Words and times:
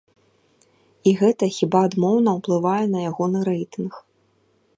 І 1.11 1.13
гэта 1.19 1.49
хіба 1.59 1.79
адмоўна 1.89 2.29
ўплывае 2.41 2.81
на 2.95 2.99
ягоны 3.11 3.39
рэйтынг. 3.53 3.93